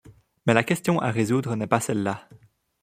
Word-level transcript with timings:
Mais 0.47 0.55
la 0.55 0.63
question 0.63 0.99
à 0.99 1.11
résoudre 1.11 1.55
n’est 1.55 1.67
pas 1.67 1.79
celle-là. 1.79 2.27